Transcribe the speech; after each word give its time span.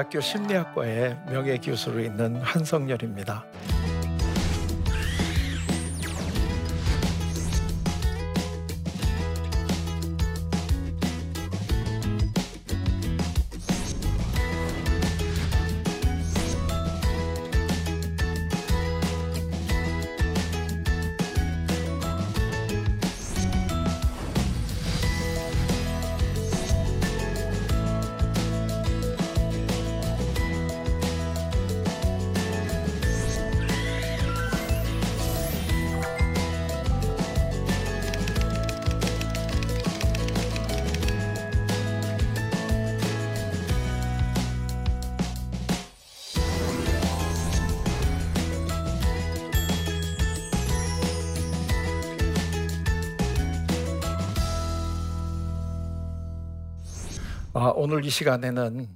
고려대학교 0.00 0.20
심리학과의 0.20 1.18
명예 1.26 1.58
교수로 1.58 2.00
있는 2.00 2.36
한성열입니다. 2.40 3.44
아, 57.62 57.74
오늘 57.76 58.06
이 58.06 58.08
시간에는 58.08 58.88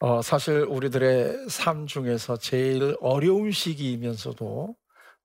어, 0.00 0.20
사실 0.20 0.64
우리들의 0.64 1.48
삶 1.48 1.86
중에서 1.86 2.36
제일 2.36 2.96
어려운 3.00 3.52
시기이면서도 3.52 4.74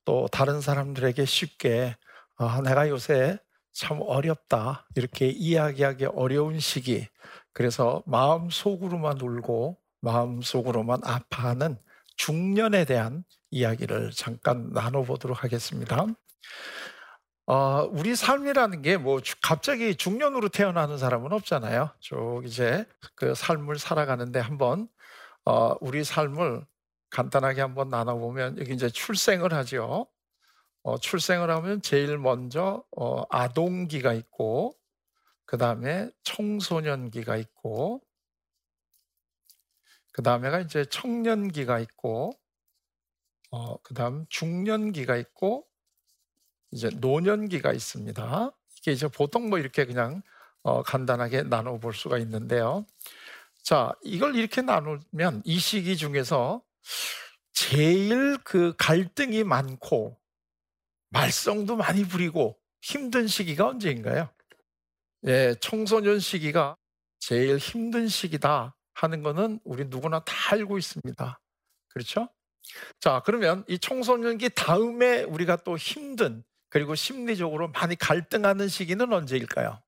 또 0.06 0.28
다른 0.31 0.62
사람들에게 0.62 1.26
쉽게 1.26 1.95
아, 2.38 2.62
내가 2.62 2.88
요새 2.88 3.40
참 3.73 4.00
어렵다 4.03 4.88
이렇게 4.95 5.28
이야기하기 5.28 6.06
어려운 6.06 6.59
시기 6.59 7.08
그래서 7.52 8.03
마음 8.06 8.52
속으로만 8.52 9.20
울고 9.20 9.80
마음 10.00 10.44
속으로만 10.44 11.02
아파하는 11.03 11.80
중년에 12.16 12.86
대한 12.86 13.23
이야기를 13.50 14.12
잠깐 14.12 14.70
나눠보도록 14.70 15.44
하겠습니다. 15.44 16.06
어, 17.47 17.84
우리 17.92 18.16
삶이라는 18.16 18.81
게 18.81 18.97
뭐 18.97 19.20
갑자기 19.42 19.95
중년으로 19.95 20.50
태어나는 20.50 20.97
사람은 20.97 21.31
없잖아요. 21.34 21.92
쭉 22.00 22.44
이제 22.45 22.86
그 23.16 23.34
삶을 23.36 23.78
살아가는데 23.80 24.39
한번 24.39 24.88
어, 25.45 25.75
우리 25.81 26.03
삶을 26.03 26.66
간단하게 27.09 27.62
한번 27.62 27.89
나눠보면 27.89 28.58
여기 28.59 28.73
이제 28.73 28.89
출생을 28.89 29.53
하죠. 29.53 30.08
어, 30.84 30.97
출생을 31.00 31.50
하면 31.52 31.81
제일 31.81 32.17
먼저 32.17 32.84
어, 32.97 33.23
아동기가 33.30 34.14
있고 34.14 34.73
그 35.45 35.58
다음에 35.58 36.09
청소년기가 36.23 37.38
있고 37.38 38.02
그 40.14 40.22
다음에가 40.23 40.59
이제 40.62 40.86
청년기가 40.86 41.80
있고 41.80 42.31
어, 43.52 43.78
그 43.81 43.94
다음 43.94 44.25
중년기가 44.29 45.18
있고 45.18 45.66
이제 46.72 46.90
노년기가 46.94 47.74
있습니다. 47.74 48.52
이게 48.78 48.92
이제 48.92 49.08
보통 49.08 49.50
뭐 49.50 49.59
이렇게 49.59 49.86
그냥 49.86 50.22
어, 50.64 50.84
간단하게 50.84 51.44
나눠 51.44 51.78
볼 51.80 51.94
수가 51.94 52.18
있는데요. 52.20 52.86
자, 53.64 53.94
이걸 54.04 54.36
이렇게 54.36 54.62
나누면 54.62 55.44
이 55.46 55.59
시기 55.59 55.98
중에서 55.98 56.64
제일 57.54 58.38
그 58.44 58.74
갈등이 58.78 59.44
많고 59.44 60.20
말썽도 61.09 61.76
많이 61.76 62.08
부리고 62.08 62.58
힘든 62.82 63.28
시기가 63.28 63.68
언제인가요? 63.68 64.30
예, 65.28 65.56
청소년 65.62 66.20
시기가 66.20 66.76
제일 67.20 67.58
힘든 67.58 68.08
시기다 68.08 68.76
하는 68.94 69.22
거는 69.22 69.59
우리 69.64 69.86
누구나 69.86 70.24
다 70.24 70.34
알고 70.53 70.78
있습니다. 70.78 71.40
그렇죠? 71.90 72.30
자, 73.00 73.22
그러면 73.26 73.64
이 73.68 73.78
청소년기 73.78 74.52
다음에 74.56 75.24
우리가 75.24 75.58
또 75.58 75.78
힘든 75.78 76.44
그리고 76.72 76.96
심리적으로 76.96 77.68
많이 77.68 77.96
갈등하는 77.96 78.68
시기는 78.70 79.14
언제일까요? 79.14 79.80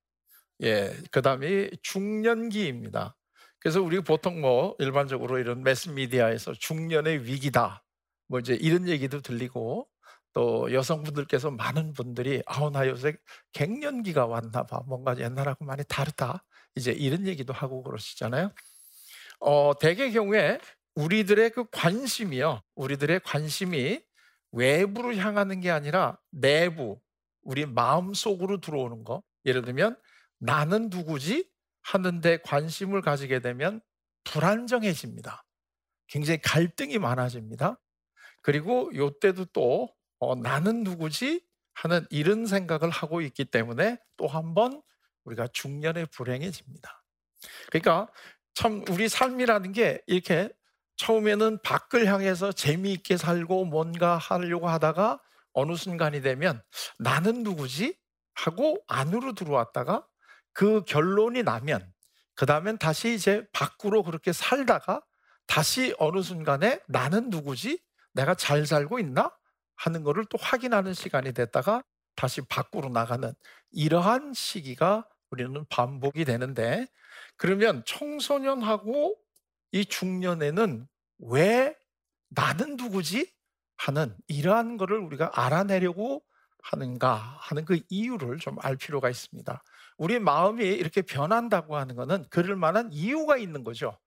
예, 0.64 0.94
그 1.12 1.22
다음이 1.22 1.72
중년기입니다. 1.82 3.16
그래서 3.60 3.82
우리가 3.82 4.04
보통 4.04 4.42
뭐 4.42 4.76
일반적으로 4.80 5.40
이런 5.40 5.64
매스미디어에서 5.64 6.54
중년의 6.60 7.26
위기다, 7.26 7.84
뭐 8.28 8.40
이제 8.40 8.54
이런 8.54 8.88
얘기도 8.88 9.22
들리고 9.22 9.88
또 10.34 10.74
여성분들께서 10.74 11.52
많은 11.52 11.94
분들이 11.94 12.44
아우 12.46 12.70
나 12.70 12.88
요새 12.88 13.16
갱년기가 13.54 14.26
왔나 14.26 14.64
봐, 14.64 14.82
뭔가 14.86 15.18
옛날하고 15.18 15.64
많이 15.64 15.84
다르다, 15.88 16.44
이제 16.76 16.92
이런 16.92 17.26
얘기도 17.28 17.54
하고 17.54 17.82
그러시잖아요. 17.82 18.52
어, 19.40 19.72
대개 19.80 20.12
경우에 20.12 20.60
우리들의 20.96 21.52
그 21.52 21.66
관심이요, 21.72 22.62
우리들의 22.76 23.22
관심이 23.22 24.02
외부로 24.54 25.16
향하는 25.16 25.62
게 25.62 25.72
아니라 25.72 26.18
내부, 26.32 27.02
우리 27.42 27.66
마음 27.66 28.14
속으로 28.14 28.62
들어오는 28.62 29.04
거. 29.04 29.24
예를 29.46 29.64
들면 29.64 29.98
나는 30.40 30.90
누구지? 30.90 31.52
하는데 31.82 32.38
관심을 32.44 33.02
가지게 33.02 33.42
되면 33.42 33.82
불안정해집니다. 34.24 35.44
굉장히 36.08 36.42
갈등이 36.42 36.98
많아집니다. 37.00 37.80
그리고 38.42 38.92
요때도 38.96 39.46
또 39.54 39.90
어, 40.20 40.36
나는 40.36 40.84
누구지? 40.84 41.46
하는 41.76 42.06
이런 42.12 42.46
생각을 42.46 42.90
하고 42.92 43.22
있기 43.22 43.46
때문에 43.46 43.98
또 44.18 44.28
한 44.28 44.54
번 44.54 44.82
우리가 45.26 45.48
중년에 45.48 46.06
불행해집니다. 46.06 47.04
그러니까 47.72 48.08
참 48.54 48.84
우리 48.90 49.10
삶이라는 49.10 49.72
게 49.74 50.02
이렇게 50.08 50.50
처음에는 50.98 51.60
밖을 51.64 52.06
향해서 52.08 52.52
재미있게 52.52 53.18
살고 53.18 53.66
뭔가 53.66 54.18
하려고 54.18 54.70
하다가 54.70 55.20
어느 55.54 55.76
순간이 55.76 56.22
되면 56.22 56.62
나는 57.00 57.44
누구지? 57.44 57.96
하고 58.36 58.84
안으로 58.88 59.34
들어왔다가 59.34 60.06
그 60.54 60.84
결론이 60.86 61.44
나면 61.44 61.92
그 62.36 62.46
다음엔 62.46 62.78
다시 62.80 63.14
이제 63.14 63.46
밖으로 63.54 64.04
그렇게 64.04 64.34
살다가 64.34 65.04
다시 65.46 65.94
어느 66.00 66.22
순간에 66.22 66.80
나는 66.88 67.30
누구지? 67.30 67.80
내가 68.14 68.34
잘 68.36 68.66
살고 68.66 69.00
있나? 69.00 69.32
하는 69.76 70.04
것을 70.04 70.26
또 70.30 70.38
확인하는 70.40 70.94
시간이 70.94 71.34
됐다가 71.34 71.84
다시 72.16 72.42
밖으로 72.42 72.90
나가는 72.90 73.34
이러한 73.72 74.34
시기가 74.34 75.08
우리는 75.32 75.66
반복이 75.70 76.26
되는데 76.26 76.88
그러면 77.38 77.84
청소년하고 77.86 79.18
이 79.74 79.86
중년에는 79.86 80.88
왜 81.20 81.78
나는 82.30 82.78
누구지? 82.78 83.32
하는 83.78 84.16
이러한 84.28 84.78
것을 84.78 84.98
우리가 85.00 85.32
알아내려고 85.36 86.24
하는가 86.64 87.16
하는 87.42 87.66
그 87.66 87.82
이유를 87.90 88.40
좀 88.40 88.58
알 88.62 88.78
필요가 88.78 89.10
있습니다. 89.10 89.64
우리 89.98 90.20
마음이 90.20 90.66
이렇게 90.66 91.02
변한다고 91.04 91.76
하는 91.78 91.96
것은 91.98 92.26
그럴 92.30 92.56
만한 92.58 92.92
이유가 92.94 93.38
있는 93.38 93.64
거죠. 93.66 94.00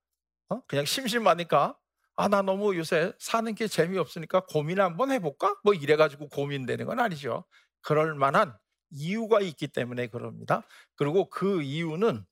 어? 0.50 0.62
그냥 0.68 0.84
심심하니까 0.86 1.76
아, 2.16 2.28
나 2.28 2.42
너무 2.42 2.76
요새 2.76 3.12
사는 3.18 3.54
게 3.54 3.68
재미없으니까 3.68 4.46
고민 4.46 4.80
한번 4.80 5.10
해볼까? 5.12 5.56
뭐 5.64 5.74
이래가지고 5.74 6.28
고민되는 6.30 6.86
건 6.86 7.00
아니죠. 7.00 7.44
그럴 7.82 8.14
만한 8.14 8.56
이유가 8.90 9.40
있기 9.40 9.68
때문에 9.68 10.08
그럽니다. 10.08 10.62
그리고 10.96 11.30
그 11.30 11.62
이유는 11.62 12.24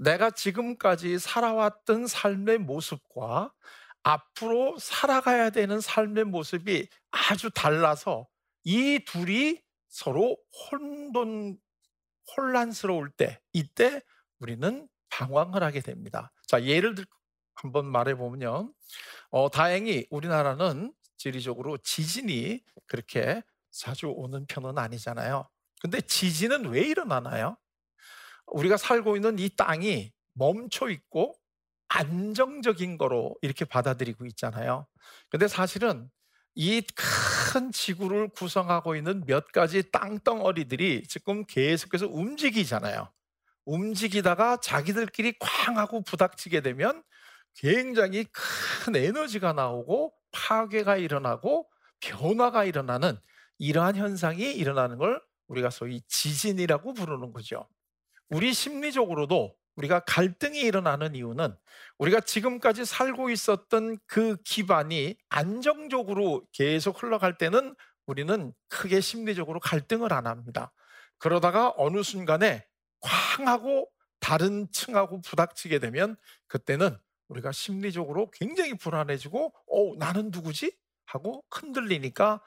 내가 0.00 0.30
지금까지 0.30 1.18
살아왔던 1.18 2.06
삶의 2.06 2.58
모습과 2.58 3.52
앞으로 4.02 4.78
살아가야 4.78 5.50
되는 5.50 5.78
삶의 5.78 6.24
모습이 6.24 6.88
아주 7.10 7.50
달라서 7.50 8.26
이 8.64 9.04
둘이 9.04 9.60
서로 9.88 10.38
혼돈, 10.70 11.58
혼란스러울 12.34 13.10
때, 13.10 13.40
이때 13.52 14.00
우리는 14.38 14.88
방황을 15.10 15.62
하게 15.62 15.80
됩니다. 15.80 16.32
자, 16.46 16.64
예를 16.64 16.94
들 16.94 17.04
한번 17.54 17.84
말해보면, 17.84 18.72
어, 19.30 19.50
다행히 19.50 20.06
우리나라는 20.08 20.94
지리적으로 21.18 21.76
지진이 21.76 22.62
그렇게 22.86 23.42
자주 23.70 24.06
오는 24.08 24.46
편은 24.46 24.78
아니잖아요. 24.78 25.46
근데 25.82 26.00
지진은 26.00 26.70
왜 26.70 26.82
일어나나요? 26.82 27.58
우리가 28.50 28.76
살고 28.76 29.16
있는 29.16 29.38
이 29.38 29.48
땅이 29.50 30.12
멈춰 30.34 30.88
있고 30.90 31.34
안정적인 31.88 32.98
거로 32.98 33.36
이렇게 33.42 33.64
받아들이고 33.64 34.26
있잖아요. 34.26 34.86
근데 35.30 35.48
사실은 35.48 36.10
이 36.54 36.82
큰 37.52 37.72
지구를 37.72 38.28
구성하고 38.28 38.94
있는 38.94 39.24
몇 39.26 39.50
가지 39.50 39.90
땅덩어리들이 39.90 41.02
지금 41.08 41.44
계속해서 41.44 42.06
움직이잖아요. 42.06 43.10
움직이다가 43.64 44.58
자기들끼리 44.58 45.34
쾅 45.40 45.78
하고 45.78 46.02
부닥치게 46.02 46.60
되면 46.60 47.02
굉장히 47.56 48.24
큰 48.32 48.94
에너지가 48.94 49.52
나오고 49.52 50.14
파괴가 50.32 50.96
일어나고 50.96 51.68
변화가 52.00 52.64
일어나는 52.64 53.18
이러한 53.58 53.96
현상이 53.96 54.54
일어나는 54.54 54.98
걸 54.98 55.20
우리가 55.48 55.70
소위 55.70 56.00
지진이라고 56.06 56.94
부르는 56.94 57.32
거죠. 57.32 57.68
우리 58.30 58.52
심리적으로도 58.54 59.56
우리가 59.76 60.00
갈등이 60.00 60.60
일어나는 60.60 61.14
이유는 61.14 61.54
우리가 61.98 62.20
지금까지 62.20 62.84
살고 62.84 63.30
있었던 63.30 63.98
그 64.06 64.36
기반이 64.44 65.16
안정적으로 65.28 66.46
계속 66.52 67.02
흘러갈 67.02 67.38
때는 67.38 67.74
우리는 68.06 68.52
크게 68.68 69.00
심리적으로 69.00 69.60
갈등을 69.60 70.12
안 70.12 70.26
합니다. 70.26 70.72
그러다가 71.18 71.74
어느 71.76 72.02
순간에 72.02 72.64
쾅 73.36 73.48
하고 73.48 73.88
다른 74.20 74.70
층하고 74.70 75.22
부닥치게 75.22 75.78
되면 75.78 76.16
그때는 76.46 76.96
우리가 77.28 77.52
심리적으로 77.52 78.30
굉장히 78.30 78.74
불안해지고 78.74 79.52
어 79.68 79.96
나는 79.98 80.30
누구지? 80.30 80.76
하고 81.06 81.42
흔들리니까 81.50 82.40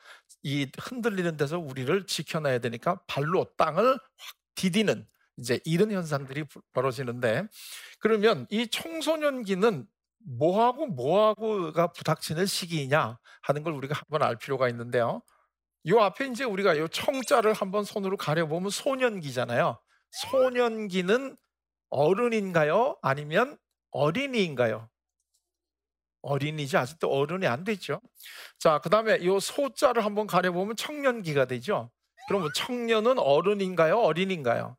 이 0.44 0.68
흔들리는 0.80 1.36
데서 1.36 1.60
우리를 1.60 2.06
지켜놔야 2.06 2.60
되니까 2.60 3.02
발로 3.08 3.46
땅을 3.58 3.94
확 3.94 4.00
디디는 4.56 5.06
이제 5.38 5.60
이런 5.66 5.92
현상들이 5.92 6.46
벌어지는데 6.74 7.44
그러면 8.00 8.46
이 8.50 8.68
청소년기는 8.68 9.88
뭐하고 10.26 10.88
뭐하고가 10.88 11.92
부닥치는 11.92 12.46
시기냐 12.46 13.18
하는 13.42 13.64
걸 13.64 13.74
우리가 13.74 13.96
한번 13.96 14.24
알 14.24 14.38
필요가 14.38 14.70
있는데요. 14.70 15.22
요 15.88 16.00
앞에 16.00 16.28
이제 16.28 16.44
우리가 16.46 16.78
요 16.78 16.88
청자를 16.88 17.54
한번 17.54 17.84
손으로 17.84 18.16
가려보면 18.16 18.70
소년기잖아요. 18.70 19.80
소년기는 20.12 21.36
어른인가요? 21.90 22.98
아니면 23.02 23.58
어린이인가요? 23.92 24.90
어린이지 26.22 26.78
아직도 26.78 27.10
어른이 27.10 27.46
안 27.48 27.66
됐죠. 27.66 28.02
자, 28.58 28.80
그 28.80 28.90
다음에 28.90 29.18
이 29.20 29.40
소자를 29.40 30.06
한번 30.06 30.26
가려보면 30.26 30.78
청년기가 30.78 31.46
되죠. 31.46 31.92
그러면 32.30 32.50
청년은 32.56 33.20
어른인가요? 33.20 34.00
어린인가요? 34.00 34.78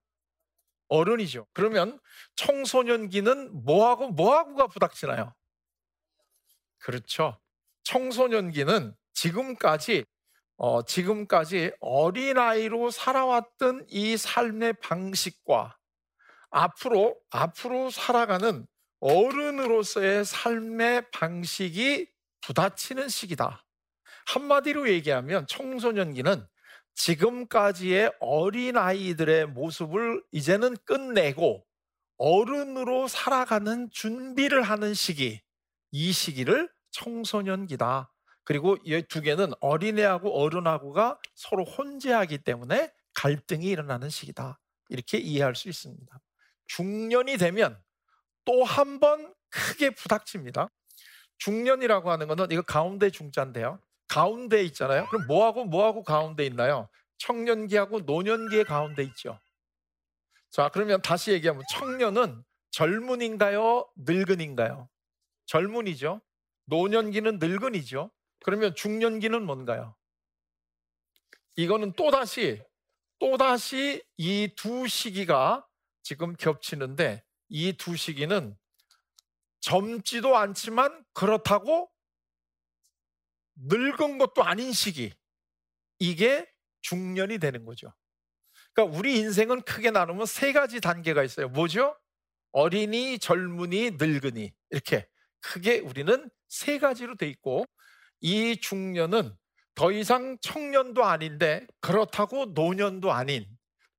어른이죠. 0.88 1.46
그러면 1.52 1.98
청소년기는 2.36 3.64
뭐하고 3.64 4.08
뭐하고가 4.10 4.66
부닥치나요? 4.68 5.34
그렇죠. 6.78 7.40
청소년기는 7.84 8.94
지금까지 9.12 10.04
어, 10.56 10.82
지금까지 10.84 11.72
어린아이로 11.80 12.90
살아왔던 12.90 13.86
이 13.88 14.16
삶의 14.16 14.74
방식과 14.74 15.76
앞으로 16.50 17.16
앞으로 17.30 17.90
살아가는 17.90 18.66
어른으로서의 19.00 20.24
삶의 20.24 21.10
방식이 21.10 22.08
부딪히는 22.40 23.08
시기다. 23.08 23.64
한마디로 24.26 24.88
얘기하면 24.88 25.46
청소년기는 25.46 26.46
지금까지의 26.94 28.12
어린아이들의 28.20 29.46
모습을 29.48 30.22
이제는 30.32 30.76
끝내고 30.84 31.64
어른으로 32.18 33.08
살아가는 33.08 33.88
준비를 33.90 34.62
하는 34.62 34.94
시기, 34.94 35.40
이 35.90 36.12
시기를 36.12 36.70
청소년기다. 36.92 38.12
그리고 38.44 38.76
이 38.84 39.02
두 39.02 39.20
개는 39.22 39.52
어린애하고 39.60 40.38
어른하고가 40.40 41.18
서로 41.34 41.64
혼재하기 41.64 42.38
때문에 42.44 42.92
갈등이 43.14 43.66
일어나는 43.66 44.10
시기다. 44.10 44.60
이렇게 44.90 45.18
이해할 45.18 45.54
수 45.56 45.68
있습니다. 45.68 46.20
중년이 46.66 47.38
되면 47.38 47.80
또 48.44 48.64
한 48.64 49.00
번 49.00 49.34
크게 49.50 49.90
부닥칩니다. 49.90 50.68
중년이라고 51.38 52.10
하는 52.10 52.28
것은 52.28 52.48
이거 52.52 52.62
가운데 52.62 53.10
중자인데요. 53.10 53.80
가운데 54.08 54.62
있잖아요. 54.64 55.06
그럼 55.08 55.26
뭐하고 55.26 55.64
뭐하고 55.64 56.02
가운데 56.02 56.44
있나요? 56.46 56.88
청년기하고 57.18 58.00
노년기의 58.00 58.64
가운데 58.64 59.02
있죠. 59.04 59.40
자, 60.50 60.68
그러면 60.72 61.02
다시 61.02 61.32
얘기하면 61.32 61.62
청년은 61.72 62.44
젊은인가요? 62.70 63.88
늙은인가요? 63.96 64.88
젊은이죠. 65.46 66.20
노년기는 66.66 67.38
늙은이죠. 67.38 68.10
그러면 68.44 68.74
중년기는 68.74 69.44
뭔가요? 69.44 69.96
이거는 71.56 71.92
또다시 71.92 72.62
또다시 73.18 74.02
이 74.18 74.48
두 74.56 74.86
시기가 74.88 75.66
지금 76.02 76.34
겹치는데 76.36 77.24
이 77.48 77.72
두 77.76 77.96
시기는 77.96 78.56
젊지도 79.60 80.36
않지만 80.36 81.04
그렇다고 81.14 81.90
늙은 83.56 84.18
것도 84.18 84.42
아닌 84.42 84.72
시기. 84.72 85.12
이게 85.98 86.46
중년이 86.82 87.38
되는 87.38 87.64
거죠. 87.64 87.92
그러니까 88.72 88.98
우리 88.98 89.18
인생은 89.18 89.62
크게 89.62 89.90
나누면 89.90 90.26
세 90.26 90.52
가지 90.52 90.80
단계가 90.80 91.22
있어요. 91.22 91.48
뭐죠? 91.48 91.96
어린이, 92.52 93.18
젊은이, 93.18 93.92
늙은이. 93.92 94.52
이렇게 94.70 95.06
크게 95.40 95.80
우리는 95.80 96.30
세 96.48 96.78
가지로 96.78 97.16
돼 97.16 97.28
있고 97.28 97.64
이 98.20 98.56
중년은 98.60 99.36
더 99.74 99.92
이상 99.92 100.38
청년도 100.40 101.04
아닌데 101.04 101.66
그렇다고 101.80 102.46
노년도 102.46 103.12
아닌 103.12 103.46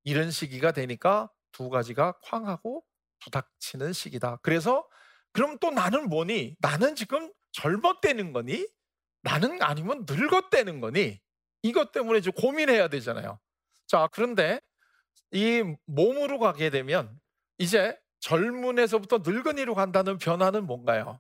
이런 0.04 0.32
시기가 0.32 0.72
되니까 0.72 1.30
두 1.52 1.70
가지가 1.70 2.20
쾅하고 2.24 2.84
부닥치는 3.20 3.94
시기다. 3.94 4.38
그래서 4.42 4.88
그럼 5.34 5.58
또 5.60 5.72
나는 5.72 6.08
뭐니? 6.08 6.56
나는 6.60 6.96
지금 6.96 7.32
젊었대는 7.52 8.32
거니? 8.34 8.66
나는 9.26 9.60
아니면 9.64 10.06
늙었대는 10.08 10.82
거니? 10.82 11.20
이것 11.64 11.92
때문에 11.92 12.20
이제 12.20 12.30
고민해야 12.30 12.90
되잖아요. 12.90 13.40
자, 13.88 14.08
그런데 14.12 14.62
이 15.32 15.64
몸으로 15.86 16.38
가게 16.38 16.70
되면 16.70 17.20
이제 17.58 18.00
젊은에서부터 18.20 19.20
늙은이로 19.26 19.74
간다는 19.74 20.20
변화는 20.20 20.68
뭔가요? 20.68 21.20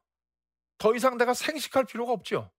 더 0.77 0.96
이상 0.96 1.18
내가 1.18 1.34
생식할 1.34 1.86
필요가 1.86 2.13
없죠. 2.13 2.51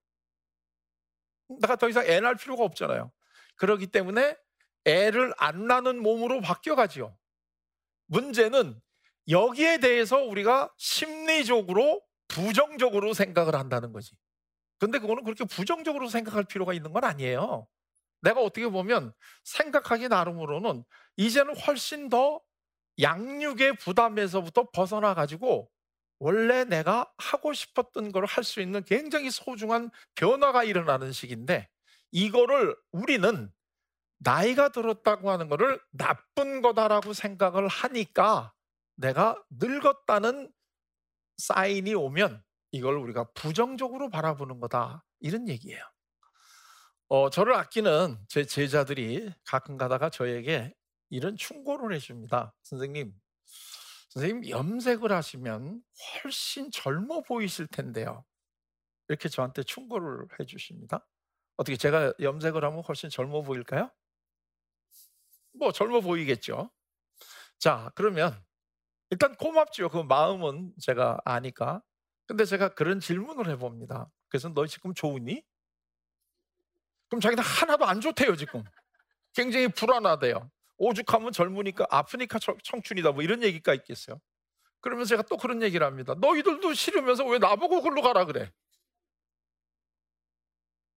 내가 1.60 1.76
더 1.76 1.88
이상 1.88 2.04
애 2.06 2.18
낳을 2.18 2.34
필요가 2.34 2.64
없잖아요. 2.64 3.12
그렇기 3.54 3.86
때문에 3.86 4.36
애를 4.84 5.32
안 5.38 5.68
낳는 5.68 6.02
몸으로 6.02 6.40
바뀌어가지요. 6.40 7.16
문제는 8.06 8.80
여기에 9.28 9.78
대해서 9.78 10.18
우리가 10.22 10.72
심리적으로 10.76 12.02
부정적으로 12.26 13.14
생각을 13.14 13.54
한다는 13.54 13.92
거지. 13.92 14.16
근데 14.78 14.98
그거는 14.98 15.24
그렇게 15.24 15.44
부정적으로 15.44 16.08
생각할 16.08 16.44
필요가 16.44 16.72
있는 16.74 16.92
건 16.92 17.04
아니에요. 17.04 17.66
내가 18.22 18.42
어떻게 18.42 18.68
보면 18.68 19.12
생각하기 19.44 20.08
나름으로는 20.08 20.84
이제는 21.16 21.56
훨씬 21.60 22.08
더 22.08 22.40
양육의 23.00 23.76
부담에서부터 23.78 24.70
벗어나 24.72 25.14
가지고 25.14 25.70
원래 26.18 26.64
내가 26.64 27.10
하고 27.18 27.52
싶었던 27.52 28.12
걸 28.12 28.24
할 28.26 28.44
수 28.44 28.60
있는 28.60 28.82
굉장히 28.84 29.30
소중한 29.30 29.90
변화가 30.14 30.64
일어나는 30.64 31.12
시기인데 31.12 31.68
이거를 32.12 32.76
우리는 32.92 33.52
나이가 34.18 34.68
들었다고 34.70 35.30
하는 35.30 35.48
것을 35.48 35.80
나쁜 35.92 36.62
거다라고 36.62 37.12
생각을 37.12 37.68
하니까 37.68 38.52
내가 38.96 39.42
늙었다는 39.50 40.52
사인이 41.38 41.94
오면 41.94 42.42
이걸 42.76 42.96
우리가 42.98 43.24
부정적으로 43.34 44.10
바라보는 44.10 44.60
거다 44.60 45.04
이런 45.20 45.48
얘기예요. 45.48 45.82
어, 47.08 47.30
저를 47.30 47.54
아끼는 47.54 48.18
제 48.28 48.44
제자들이 48.44 49.32
가끔 49.44 49.76
가다가 49.76 50.10
저에게 50.10 50.74
이런 51.08 51.36
충고를 51.36 51.94
해줍니다. 51.96 52.54
선생님, 52.62 53.12
선생님 54.10 54.48
염색을 54.48 55.12
하시면 55.12 55.82
훨씬 56.24 56.70
젊어 56.70 57.22
보이실 57.22 57.68
텐데요. 57.68 58.24
이렇게 59.08 59.28
저한테 59.28 59.62
충고를 59.62 60.26
해주십니다. 60.40 61.06
어떻게 61.56 61.76
제가 61.76 62.12
염색을 62.20 62.64
하면 62.64 62.82
훨씬 62.82 63.08
젊어 63.08 63.42
보일까요? 63.42 63.90
뭐 65.54 65.72
젊어 65.72 66.00
보이겠죠. 66.00 66.70
자, 67.58 67.90
그러면 67.94 68.44
일단 69.10 69.34
고맙죠. 69.36 69.88
그 69.88 69.98
마음은 69.98 70.74
제가 70.80 71.20
아니까. 71.24 71.82
근데 72.26 72.44
제가 72.44 72.74
그런 72.74 73.00
질문을 73.00 73.48
해봅니다. 73.50 74.10
그래서 74.28 74.48
너 74.48 74.66
지금 74.66 74.94
좋으니? 74.94 75.42
그럼 77.08 77.20
자기는 77.20 77.42
하나도 77.42 77.84
안 77.84 78.00
좋대요, 78.00 78.36
지금. 78.36 78.64
굉장히 79.32 79.68
불안하대요. 79.68 80.50
오죽하면 80.78 81.32
젊으니까 81.32 81.86
아프니까 81.90 82.38
청춘이다 82.62 83.12
뭐 83.12 83.22
이런 83.22 83.42
얘기가 83.42 83.72
있겠어요. 83.74 84.20
그러면 84.80 85.04
제가 85.06 85.22
또 85.22 85.36
그런 85.36 85.62
얘기를 85.62 85.86
합니다. 85.86 86.14
너희들도 86.14 86.74
싫으면서 86.74 87.24
왜 87.24 87.38
나보고 87.38 87.82
글로 87.82 88.02
가라 88.02 88.24
그래? 88.24 88.52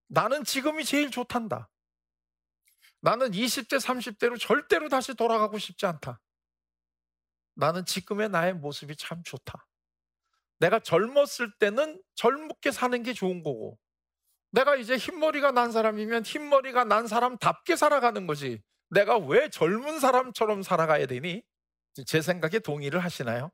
나는 0.08 0.44
지금이 0.44 0.84
제일 0.84 1.10
좋단다. 1.10 1.70
나는 3.00 3.30
20대, 3.30 3.80
30대로 3.80 4.38
절대로 4.38 4.88
다시 4.88 5.14
돌아가고 5.14 5.58
싶지 5.58 5.86
않다. 5.86 6.20
나는 7.54 7.84
지금의 7.84 8.28
나의 8.28 8.54
모습이 8.54 8.96
참 8.96 9.22
좋다. 9.22 9.66
내가 10.60 10.78
젊었을 10.80 11.52
때는 11.58 12.02
젊게 12.14 12.70
사는 12.70 13.02
게 13.02 13.12
좋은 13.12 13.42
거고, 13.42 13.78
내가 14.52 14.76
이제 14.76 14.96
흰머리가 14.96 15.52
난 15.52 15.72
사람이면 15.72 16.24
흰머리가 16.24 16.84
난 16.84 17.06
사람답게 17.06 17.76
살아가는 17.76 18.26
거지. 18.26 18.62
내가 18.90 19.18
왜 19.18 19.48
젊은 19.50 20.00
사람처럼 20.00 20.62
살아가야 20.62 21.06
되니? 21.06 21.42
제 22.06 22.22
생각에 22.22 22.60
동의를 22.60 23.00
하시나요? 23.00 23.50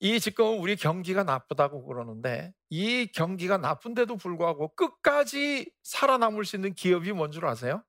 이 0.00 0.20
지금 0.20 0.60
우리 0.60 0.76
경기가 0.76 1.22
나쁘다고 1.24 1.86
그러는데 1.86 2.52
이 2.68 3.06
경기가 3.14 3.58
나쁜데도 3.58 4.16
불구하고 4.16 4.74
끝까지 4.74 5.70
살아남을 5.82 6.44
수 6.44 6.56
있는 6.56 6.74
기업이 6.74 7.12
뭔 7.12 7.30
줄 7.30 7.46
아세요? 7.46 7.82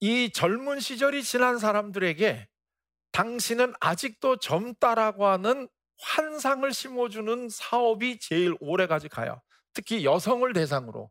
이 0.00 0.30
젊은 0.30 0.80
시절이 0.80 1.22
지난 1.22 1.58
사람들에게 1.58 2.46
당신은 3.12 3.74
아직도 3.80 4.38
젊다라고 4.38 5.26
하는 5.26 5.68
환상을 6.00 6.72
심어주는 6.72 7.48
사업이 7.48 8.18
제일 8.20 8.56
오래가지 8.60 9.08
가요. 9.08 9.40
특히 9.72 10.04
여성을 10.04 10.52
대상으로. 10.52 11.10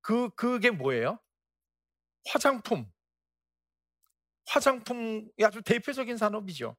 그, 0.00 0.30
그게 0.30 0.70
뭐예요? 0.70 1.18
화장품. 2.28 2.86
화장품이 4.46 5.30
아주 5.42 5.60
대표적인 5.62 6.16
산업이죠. 6.16 6.76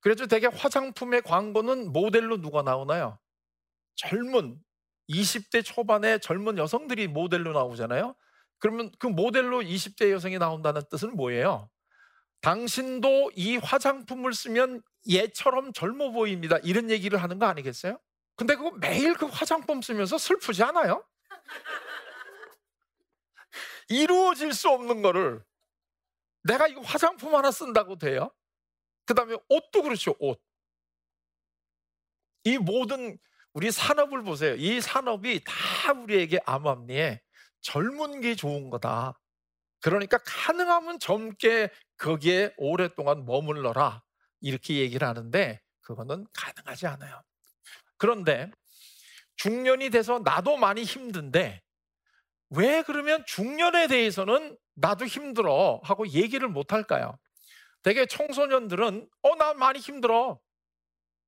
그래서 0.00 0.26
되게 0.26 0.46
화장품의 0.46 1.22
광고는 1.22 1.92
모델로 1.92 2.40
누가 2.40 2.62
나오나요? 2.62 3.18
젊은 3.96 4.58
20대 5.08 5.64
초반의 5.64 6.20
젊은 6.20 6.58
여성들이 6.58 7.08
모델로 7.08 7.52
나오잖아요. 7.52 8.14
그러면 8.58 8.90
그 8.98 9.06
모델로 9.06 9.60
20대 9.60 10.10
여성이 10.10 10.38
나온다는 10.38 10.82
뜻은 10.90 11.16
뭐예요? 11.16 11.70
당신도 12.40 13.32
이 13.34 13.56
화장품을 13.56 14.34
쓰면 14.34 14.82
얘처럼 15.10 15.72
젊어 15.72 16.10
보입니다. 16.10 16.58
이런 16.58 16.90
얘기를 16.90 17.22
하는 17.22 17.38
거 17.38 17.46
아니겠어요? 17.46 17.98
근데 18.36 18.56
그거 18.56 18.72
매일 18.72 19.14
그 19.14 19.26
화장품 19.26 19.82
쓰면서 19.82 20.18
슬프지 20.18 20.62
않아요? 20.64 21.04
이루어질 23.88 24.52
수 24.52 24.68
없는 24.70 25.02
거를 25.02 25.44
내가 26.42 26.68
이거 26.68 26.80
화장품 26.82 27.34
하나 27.34 27.50
쓴다고 27.50 27.96
돼요? 27.96 28.30
그 29.06 29.14
다음에 29.14 29.36
옷도 29.48 29.82
그렇죠, 29.82 30.14
옷. 30.18 30.40
이 32.44 32.58
모든 32.58 33.18
우리 33.54 33.70
산업을 33.70 34.22
보세요. 34.22 34.54
이 34.56 34.80
산업이 34.80 35.42
다 35.44 35.92
우리에게 35.92 36.40
암암리에 36.44 37.22
젊은 37.62 38.20
게 38.20 38.34
좋은 38.34 38.68
거다. 38.68 39.18
그러니까 39.80 40.18
가능하면 40.18 40.98
젊게 40.98 41.70
거기에 41.96 42.52
오랫동안 42.56 43.24
머물러라. 43.24 44.02
이렇게 44.44 44.76
얘기를 44.76 45.08
하는데 45.08 45.58
그거는 45.80 46.26
가능하지 46.34 46.86
않아요. 46.86 47.22
그런데 47.96 48.50
중년이 49.36 49.88
돼서 49.88 50.20
나도 50.22 50.58
많이 50.58 50.84
힘든데 50.84 51.62
왜 52.50 52.82
그러면 52.82 53.24
중년에 53.26 53.88
대해서는 53.88 54.56
나도 54.74 55.06
힘들어 55.06 55.80
하고 55.82 56.06
얘기를 56.08 56.46
못 56.46 56.72
할까요? 56.74 57.18
되게 57.82 58.04
청소년들은 58.04 59.08
어, 59.22 59.34
나 59.36 59.54
많이 59.54 59.78
힘들어. 59.78 60.38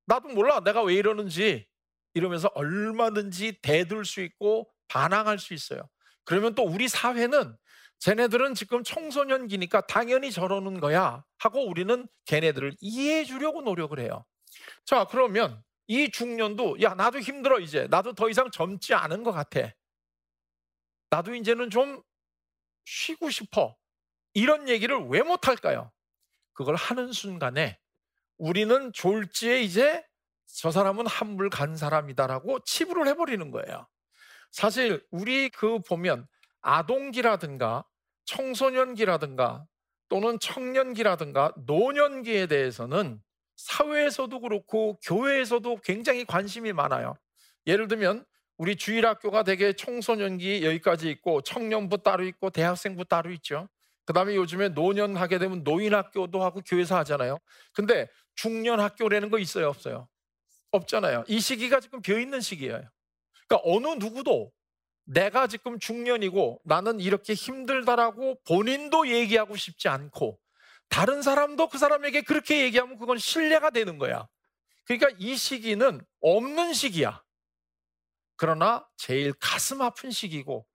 나도 0.04 0.28
몰라. 0.28 0.61
내가 0.61 0.82
왜 0.82 0.94
이러는지. 0.94 1.66
이러면서 2.12 2.50
얼마든지 2.54 3.61
대들 3.62 4.04
수 4.04 4.20
있고 4.20 4.70
반항할 4.88 5.38
수 5.38 5.54
있어요. 5.54 5.88
그러면 6.25 6.54
또 6.54 6.64
우리 6.64 6.88
사회는 6.88 7.56
쟤네들은 7.99 8.55
지금 8.55 8.83
청소년기니까 8.85 9.83
당연히 9.83 10.31
저러는 10.31 10.81
거야 10.81 11.25
하고 11.38 11.67
우리는 11.67 12.07
걔네들을 12.26 12.76
이해해 12.81 13.25
주려고 13.25 13.62
노력을 13.62 13.99
해요. 13.99 14.25
자, 14.85 15.07
그러면 15.07 15.62
이 15.87 16.11
중년도 16.11 16.83
야, 16.83 16.95
나도 16.95 17.21
힘들어 17.21 17.59
이제. 17.59 17.87
나도 17.88 18.15
더 18.15 18.29
이상 18.29 18.50
젊지 18.50 18.95
않은 18.95 19.23
것 19.23 19.33
같아. 19.33 19.71
나도 21.11 21.35
이제는 21.35 21.71
좀 21.71 22.03
쉬고 22.85 23.31
싶어. 23.31 23.76
이런 24.35 24.69
얘기를 24.69 24.99
왜 25.09 25.23
못할까요? 25.23 25.91
그걸 26.53 26.75
하는 26.75 27.12
순간에 27.12 27.79
우리는 28.38 28.93
졸지에 28.93 29.62
이제 29.62 30.05
저 30.47 30.71
사람은 30.71 31.07
한물 31.07 31.50
간 31.50 31.76
사람이다라고 31.76 32.61
치부를 32.61 33.07
해버리는 33.09 33.50
거예요. 33.50 33.87
사실 34.53 35.05
우리 35.11 35.49
그 35.50 35.81
보면 35.81 36.26
아동기라든가 36.66 37.85
청소년기라든가 38.25 39.66
또는 40.08 40.38
청년기라든가 40.40 41.52
노년기에 41.64 42.46
대해서는 42.49 43.23
사회에서도 43.54 44.40
그렇고 44.40 44.99
교회에서도 45.02 45.76
굉장히 45.85 46.25
관심이 46.25 46.73
많아요. 46.73 47.16
예를 47.66 47.87
들면 47.88 48.25
우리 48.58 48.75
주일학교가 48.76 49.44
되게 49.44 49.75
청소년기 49.75 50.64
여기까지 50.64 51.08
있고 51.11 51.40
청년부 51.42 52.02
따로 52.02 52.25
있고 52.25 52.50
대학생부 52.50 53.04
따로 53.04 53.30
있죠. 53.32 53.68
그 54.04 54.12
다음에 54.12 54.35
요즘에 54.35 54.70
노년 54.70 55.16
하게 55.16 55.38
되면 55.38 55.62
노인학교도 55.62 56.42
하고 56.42 56.61
교회에서 56.62 56.96
하잖아요. 56.99 57.38
근데 57.73 58.08
중년학교라는 58.35 59.30
거 59.30 59.38
있어요, 59.38 59.68
없어요? 59.68 60.08
없잖아요. 60.73 61.25
이 61.28 61.40
시기가 61.40 61.80
지금 61.80 62.02
비어있는 62.02 62.40
시기예요. 62.40 62.82
그러니까 63.49 63.61
어느 63.64 63.87
누구도 64.04 64.52
내가 65.06 65.46
지금 65.46 65.78
중년이고 65.78 66.60
나는 66.64 67.00
이렇게 67.00 67.32
힘들다라고 67.34 68.40
본인도 68.46 69.08
얘기하고 69.08 69.56
싶지 69.56 69.88
않고 69.88 70.38
다른 70.88 71.22
사람도 71.22 71.68
그 71.68 71.78
사람에게 71.78 72.22
그렇게 72.22 72.62
얘기하면 72.62 72.98
그건 72.98 73.18
신뢰가 73.18 73.70
되는 73.70 73.98
거야. 73.98 74.28
그러니까 74.84 75.08
이 75.18 75.36
시기는 75.36 76.00
없는 76.20 76.72
시기야. 76.72 77.22
그러나 78.36 78.86
제일 78.96 79.32
가슴 79.40 79.80
아픈 79.80 80.10
시기고 80.10 80.66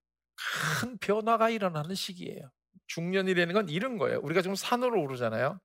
큰 0.81 0.97
변화가 0.97 1.49
일어나는 1.49 1.95
시기예요. 1.95 2.51
중년이라는 2.87 3.53
건 3.53 3.69
이런 3.69 3.97
거예요. 3.97 4.19
우리가 4.21 4.41
지금 4.41 4.55
산으로 4.55 5.01
오르잖아요. 5.01 5.59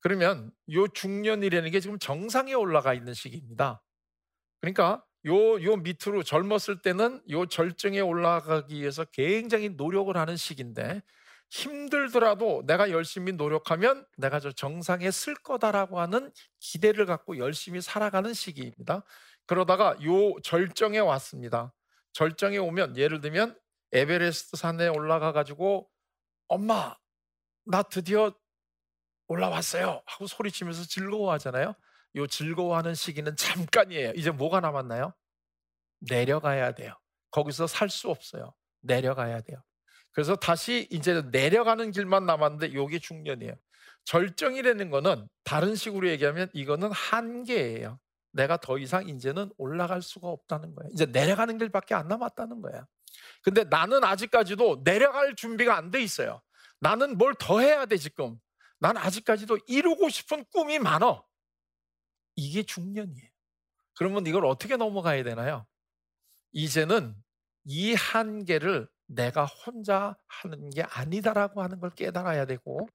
그러면 0.00 0.50
요 0.72 0.86
중년이라는 0.88 1.70
게 1.70 1.80
지금 1.80 1.98
정상에 1.98 2.52
올라가 2.54 2.94
있는 2.94 3.14
시기입니다. 3.14 3.82
그러니까 4.60 5.04
요, 5.26 5.62
요 5.62 5.76
밑으로 5.76 6.22
젊었을 6.22 6.82
때는 6.82 7.22
요 7.30 7.46
절정에 7.46 8.00
올라가기 8.00 8.80
위해서 8.80 9.04
굉장히 9.04 9.70
노력을 9.70 10.14
하는 10.16 10.36
시기인데 10.36 11.02
힘들더라도 11.50 12.64
내가 12.66 12.90
열심히 12.90 13.32
노력하면 13.32 14.06
내가 14.16 14.40
저 14.40 14.50
정상에 14.50 15.10
쓸 15.10 15.34
거다라고 15.34 16.00
하는 16.00 16.32
기대를 16.58 17.06
갖고 17.06 17.38
열심히 17.38 17.80
살아가는 17.80 18.34
시기입니다. 18.34 19.04
그러다가 19.46 19.96
요 20.02 20.34
절정에 20.42 20.98
왔습니다. 20.98 21.72
절정에 22.12 22.58
오면 22.58 22.96
예를 22.96 23.20
들면 23.20 23.58
에베레스트 23.92 24.56
산에 24.56 24.88
올라가 24.88 25.32
가지고 25.32 25.88
엄마, 26.48 26.96
나 27.64 27.82
드디어 27.82 28.34
올라왔어요. 29.28 30.02
하고 30.04 30.26
소리치면서 30.26 30.86
즐거워하잖아요. 30.86 31.74
요 32.16 32.26
즐거워하는 32.26 32.94
시기는 32.94 33.34
잠깐이에요. 33.36 34.12
이제 34.16 34.30
뭐가 34.30 34.60
남았나요? 34.60 35.12
내려가야 36.00 36.72
돼요. 36.72 36.94
거기서 37.30 37.66
살 37.66 37.88
수 37.90 38.10
없어요. 38.10 38.54
내려가야 38.82 39.40
돼요. 39.42 39.62
그래서 40.12 40.36
다시 40.36 40.86
이제 40.90 41.22
내려가는 41.32 41.90
길만 41.90 42.26
남았는데 42.26 42.74
요게 42.74 43.00
중년이에요. 43.00 43.54
절정이라는 44.04 44.90
거는 44.90 45.28
다른 45.44 45.74
식으로 45.74 46.08
얘기하면 46.10 46.48
이거는 46.52 46.92
한계예요. 46.92 47.98
내가 48.32 48.56
더 48.58 48.78
이상 48.78 49.08
이제는 49.08 49.50
올라갈 49.58 50.02
수가 50.02 50.28
없다는 50.28 50.74
거예요. 50.74 50.90
이제 50.92 51.06
내려가는 51.06 51.58
길밖에 51.58 51.94
안 51.94 52.08
남았다는 52.08 52.60
거야. 52.62 52.86
근데 53.42 53.64
나는 53.64 54.04
아직까지도 54.04 54.82
내려갈 54.84 55.34
준비가 55.36 55.76
안 55.76 55.90
돼 55.90 56.02
있어요. 56.02 56.42
나는 56.80 57.16
뭘 57.16 57.34
더 57.34 57.60
해야 57.60 57.86
돼, 57.86 57.96
지금. 57.96 58.36
난 58.78 58.96
아직까지도 58.96 59.58
이루고 59.66 60.08
싶은 60.10 60.44
꿈이 60.52 60.78
많어. 60.78 61.24
이게 62.36 62.62
중년이에요. 62.62 63.28
그러면 63.96 64.26
이걸 64.26 64.46
어떻게 64.46 64.76
넘어가야 64.76 65.24
되나요? 65.24 65.66
이제는 66.52 67.14
이 67.64 67.94
한계를 67.94 68.88
내가 69.06 69.44
혼자 69.46 70.16
하는 70.28 70.70
게 70.70 70.82
아니다라고 70.82 71.62
하는 71.62 71.80
걸 71.80 71.90
깨달아야 71.90 72.46
되고, 72.46 72.88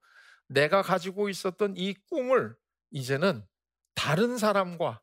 내가 0.48 0.82
가지고 0.82 1.28
있었던 1.28 1.74
이 1.76 1.94
꿈을 2.10 2.56
이제는 2.90 3.44
다른 3.94 4.38
사람과 4.38 5.02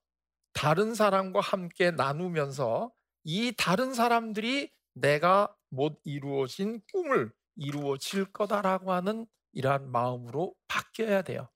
다른 0.53 0.95
사람과 0.95 1.39
함께 1.41 1.91
나누면서 1.91 2.91
이 3.23 3.53
다른 3.57 3.93
사람들이 3.93 4.71
내가 4.95 5.55
못 5.69 5.99
이루어진 6.05 6.81
꿈을 6.93 7.31
이루어질 7.55 8.25
거다라고 8.31 8.91
하는 8.93 9.27
이러한 9.53 9.91
마음으로 9.91 10.55
바뀌어야 10.67 11.21
돼요. 11.23 11.49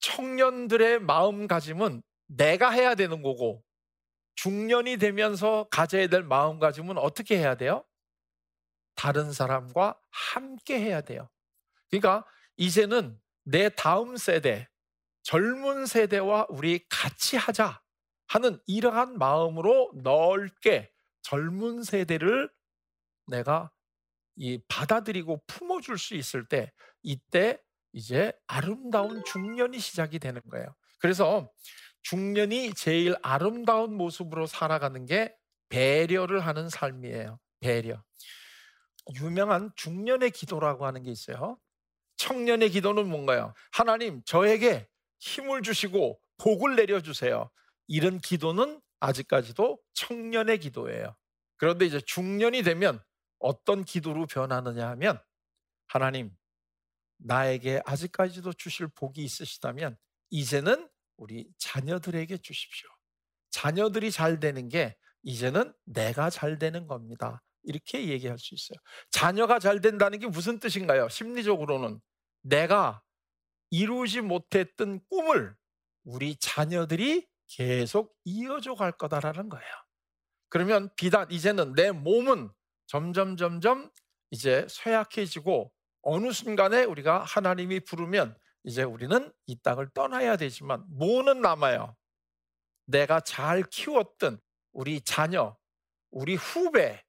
청년들의 0.00 1.00
마음가짐은 1.00 2.02
내가 2.26 2.70
해야 2.70 2.94
되는 2.94 3.22
거고 3.22 3.62
중년이 4.36 4.96
되면서 4.98 5.66
가져야 5.70 6.08
될 6.08 6.22
마음가짐은 6.22 6.98
어떻게 6.98 7.38
해야 7.38 7.54
돼요? 7.56 7.84
다른 8.94 9.32
사람과 9.32 9.98
함께 10.10 10.80
해야 10.80 11.00
돼요. 11.00 11.28
그러니까 11.90 12.24
이제는 12.56 13.18
내 13.44 13.68
다음 13.68 14.16
세대, 14.16 14.68
젊은 15.22 15.86
세대와 15.86 16.46
우리 16.48 16.84
같이 16.88 17.36
하자 17.36 17.80
하는 18.26 18.60
이러한 18.66 19.18
마음으로 19.18 19.92
넓게 20.02 20.90
젊은 21.22 21.82
세대를 21.82 22.50
내가 23.26 23.70
이 24.36 24.60
받아들이고 24.68 25.42
품어줄 25.46 25.98
수 25.98 26.14
있을 26.14 26.46
때 26.46 26.72
이때 27.02 27.60
이제 27.94 28.32
아름다운 28.48 29.24
중년이 29.24 29.78
시작이 29.78 30.18
되는 30.18 30.42
거예요. 30.50 30.66
그래서 30.98 31.50
중년이 32.02 32.74
제일 32.74 33.14
아름다운 33.22 33.94
모습으로 33.96 34.46
살아가는 34.46 35.06
게 35.06 35.34
배려를 35.68 36.40
하는 36.40 36.68
삶이에요. 36.68 37.38
배려. 37.60 38.02
유명한 39.20 39.70
중년의 39.76 40.32
기도라고 40.32 40.86
하는 40.86 41.02
게 41.02 41.10
있어요. 41.10 41.58
청년의 42.16 42.70
기도는 42.70 43.08
뭔가요? 43.08 43.54
하나님, 43.72 44.22
저에게 44.24 44.88
힘을 45.20 45.62
주시고 45.62 46.20
복을 46.38 46.76
내려주세요. 46.76 47.50
이런 47.86 48.18
기도는 48.18 48.80
아직까지도 49.00 49.78
청년의 49.94 50.58
기도예요. 50.58 51.14
그런데 51.56 51.86
이제 51.86 52.00
중년이 52.00 52.62
되면 52.62 53.00
어떤 53.38 53.84
기도로 53.84 54.26
변하느냐 54.26 54.88
하면 54.90 55.20
하나님, 55.86 56.30
나에게 57.24 57.82
아직까지도 57.86 58.52
주실 58.52 58.88
복이 58.88 59.22
있으시다면 59.22 59.96
이제는 60.30 60.88
우리 61.16 61.48
자녀들에게 61.58 62.36
주십시오. 62.38 62.88
자녀들이 63.50 64.10
잘 64.10 64.40
되는 64.40 64.68
게 64.68 64.96
이제는 65.22 65.72
내가 65.84 66.28
잘 66.28 66.58
되는 66.58 66.86
겁니다. 66.86 67.42
이렇게 67.62 68.08
얘기할 68.08 68.38
수 68.38 68.54
있어요. 68.54 68.76
자녀가 69.10 69.58
잘 69.58 69.80
된다는 69.80 70.18
게 70.18 70.26
무슨 70.26 70.60
뜻인가요? 70.60 71.08
심리적으로는 71.08 72.00
내가 72.42 73.02
이루지 73.70 74.20
못했던 74.20 75.00
꿈을 75.08 75.56
우리 76.04 76.36
자녀들이 76.36 77.26
계속 77.46 78.14
이어져 78.24 78.74
갈 78.74 78.92
거다라는 78.92 79.48
거예요. 79.48 79.72
그러면 80.50 80.90
비단 80.96 81.30
이제는 81.30 81.72
내 81.72 81.90
몸은 81.90 82.50
점점 82.86 83.36
점점 83.36 83.90
이제 84.30 84.66
쇠약해지고 84.68 85.72
어느 86.04 86.32
순간에 86.32 86.84
우리가 86.84 87.22
하나님이 87.22 87.80
부르면 87.80 88.36
이제 88.62 88.82
우리는 88.82 89.32
이 89.46 89.60
땅을 89.60 89.88
떠나야 89.94 90.36
되지만 90.36 90.84
뭐는 90.88 91.40
남아요. 91.40 91.96
내가 92.86 93.20
잘 93.20 93.62
키웠던 93.62 94.38
우리 94.72 95.00
자녀, 95.00 95.56
우리 96.10 96.34
후배 96.34 97.02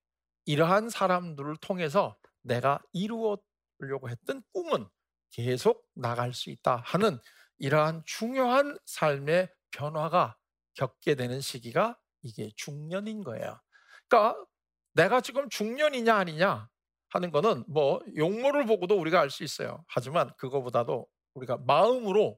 이러한 0.45 0.89
사람들을 0.89 1.57
통해서 1.57 2.17
내가 2.41 2.79
이루어려고 2.93 4.09
했던 4.09 4.41
꿈은 4.53 4.87
계속 5.31 5.85
나갈 5.93 6.33
수 6.33 6.49
있다 6.49 6.77
하는 6.85 7.19
이러한 7.57 8.03
중요한 8.05 8.77
삶의 8.85 9.49
변화가 9.71 10.37
겪게 10.73 11.15
되는 11.15 11.41
시기가 11.41 11.97
이게 12.21 12.51
중년인 12.55 13.23
거예요. 13.23 13.59
그러니까 14.07 14.45
내가 14.93 15.19
지금 15.19 15.49
중년이냐 15.49 16.15
아니냐 16.15 16.69
하는 17.15 17.31
거는 17.31 17.63
뭐 17.67 18.01
용모를 18.17 18.65
보고도 18.65 18.99
우리가 18.99 19.21
알 19.21 19.29
수 19.29 19.43
있어요. 19.43 19.83
하지만 19.87 20.31
그거보다도 20.37 21.07
우리가 21.35 21.57
마음으로 21.65 22.37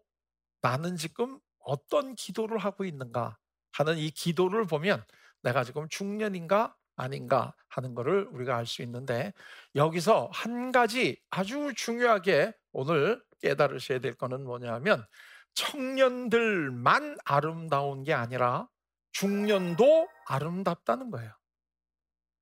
나는 0.62 0.96
지금 0.98 1.39
어떤 1.60 2.15
기도를 2.15 2.60
하고 2.60 2.86
있는가 2.86 3.38
하는 3.74 3.98
이 3.98 4.11
기도를 4.11 4.66
보면 4.68 5.03
내가 5.44 5.63
지금 5.63 5.87
중년인가 5.90 6.75
아닌가 6.96 7.55
하는 7.70 7.96
것을 7.96 8.27
우리가 8.31 8.57
알 8.57 8.66
수 8.68 8.81
있는데 8.83 9.33
여기서 9.75 10.29
한 10.31 10.72
가지 10.72 11.20
아주 11.29 11.74
중요하게 11.75 12.53
오늘 12.72 13.24
깨달으셔야 13.42 14.00
될 14.00 14.16
거는 14.16 14.44
뭐냐면 14.44 15.05
청년들만 15.55 17.18
아름다운 17.25 18.03
게 18.03 18.13
아니라 18.13 18.68
중년도 19.11 20.07
아름답다는 20.27 21.09
거예요. 21.11 21.31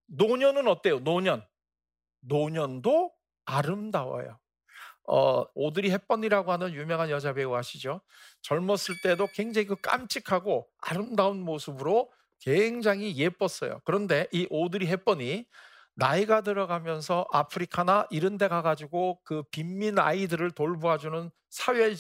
노년은 0.08 0.68
어때요? 0.68 1.00
노년. 1.00 1.46
노년도 2.28 3.12
아름다워요. 3.46 4.40
어, 5.08 5.46
오드리 5.54 5.92
헵번이라고 5.92 6.52
하는 6.52 6.74
유명한 6.74 7.10
여자 7.10 7.34
배우 7.34 7.54
아시죠? 7.54 8.02
젊었을 8.42 8.96
때도 9.04 9.28
굉장히 9.34 9.68
그 9.68 9.76
깜찍하고 9.76 10.68
아름다운 10.80 11.42
모습으로 11.42 12.12
굉장히 12.40 13.16
예뻤어요. 13.16 13.82
그런데 13.86 14.28
이 14.32 14.48
오드리 14.50 14.88
헵번이 14.88 15.46
나이가 15.96 16.42
들어가면서 16.42 17.26
아프리카나 17.32 18.08
이런 18.10 18.38
데 18.38 18.48
가가지고 18.48 19.22
그 19.24 19.44
빈민 19.52 19.98
아이들을 19.98 20.52
돌보아주는 20.52 21.32
사회 21.50 21.96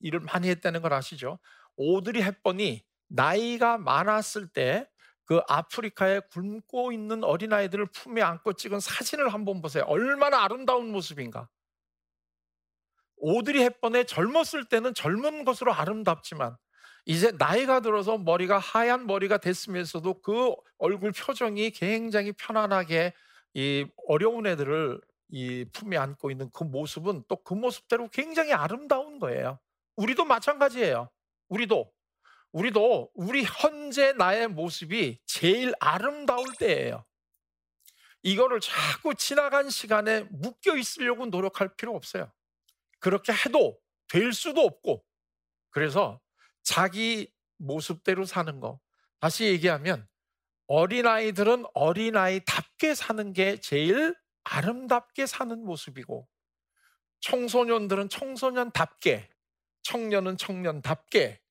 일을 0.00 0.20
많이 0.20 0.48
했다는 0.48 0.82
걸 0.82 0.92
아시죠? 0.92 1.38
오드리 1.76 2.22
헵번이 2.22 2.84
나이가 3.08 3.78
많았을 3.78 4.48
때 4.48 4.88
그 5.24 5.40
아프리카에 5.48 6.20
굶고 6.32 6.92
있는 6.92 7.24
어린아이들을 7.24 7.86
품에 7.86 8.22
안고 8.22 8.54
찍은 8.54 8.80
사진을 8.80 9.32
한번 9.32 9.62
보세요. 9.62 9.84
얼마나 9.86 10.42
아름다운 10.44 10.90
모습인가. 10.92 11.48
오드리 13.16 13.62
헵번의 13.62 14.06
젊었을 14.06 14.64
때는 14.68 14.94
젊은 14.94 15.44
것으로 15.44 15.72
아름답지만 15.72 16.56
이제 17.06 17.32
나이가 17.38 17.80
들어서 17.80 18.18
머리가 18.18 18.58
하얀 18.58 19.06
머리가 19.06 19.38
됐으면서도 19.38 20.22
그 20.22 20.54
얼굴 20.78 21.12
표정이 21.12 21.70
굉장히 21.72 22.32
편안하게 22.32 23.12
이 23.54 23.86
어려운 24.08 24.46
애들을 24.46 25.00
이 25.30 25.64
품에 25.72 25.96
안고 25.96 26.30
있는 26.30 26.50
그 26.52 26.64
모습은 26.64 27.24
또 27.28 27.36
그 27.44 27.54
모습대로 27.54 28.08
굉장히 28.08 28.52
아름다운 28.52 29.18
거예요. 29.18 29.58
우리도 29.96 30.24
마찬가지예요. 30.24 31.08
우리도 31.48 31.92
우리도 32.52 33.10
우리 33.14 33.44
현재 33.44 34.12
나의 34.12 34.48
모습이 34.48 35.18
제일 35.26 35.72
아름다울 35.80 36.46
때예요. 36.58 37.04
이거를 38.22 38.60
자꾸 38.60 39.14
지나간 39.14 39.68
시간에 39.70 40.20
묶여 40.30 40.76
있으려고 40.76 41.26
노력할 41.26 41.74
필요 41.76 41.94
없어요. 41.96 42.32
그렇게 43.00 43.32
해도 43.32 43.78
될 44.08 44.32
수도 44.32 44.60
없고 44.60 45.04
그래서 45.70 46.20
자기 46.62 47.32
모습대로 47.58 48.24
사는 48.24 48.60
거. 48.60 48.80
다시 49.18 49.44
얘기하면 49.44 50.06
어린아이들은 50.66 51.64
어린아이답게 51.74 52.94
사는 52.94 53.32
게 53.32 53.58
제일 53.58 54.14
아름답게 54.44 55.26
사는 55.26 55.64
모습이고 55.64 56.28
청소년들은 57.20 58.08
청소년답게 58.08 59.28
청년은 59.82 60.36
청년답게 60.36 61.41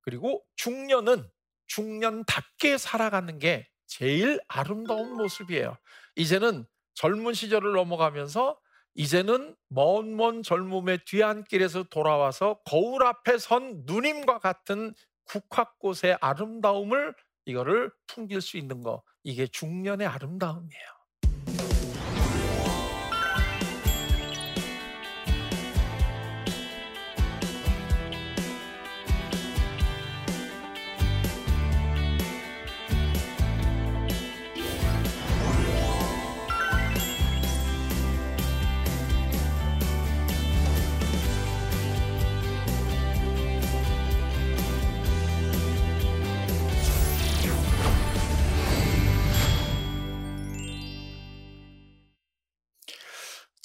그리고 0.00 0.42
중년은 0.56 1.28
중년답게 1.66 2.78
살아가는 2.78 3.38
게 3.38 3.68
제일 3.86 4.40
아름다운 4.48 5.14
모습이에요. 5.16 5.76
이제는 6.16 6.66
젊은 6.94 7.32
시절을 7.34 7.72
넘어가면서 7.72 8.58
이제는 8.94 9.54
먼 9.68 10.16
먼 10.16 10.42
젊음의 10.42 11.00
뒤안길에서 11.06 11.84
돌아와서 11.84 12.58
거울 12.64 13.04
앞에 13.04 13.38
선 13.38 13.82
누님과 13.86 14.40
같은 14.40 14.92
국화꽃의 15.26 16.18
아름다움을 16.20 17.14
이거를 17.44 17.92
풍길 18.06 18.40
수 18.40 18.56
있는 18.56 18.82
거 18.82 19.02
이게 19.22 19.46
중년의 19.46 20.06
아름다움이에요. 20.06 20.98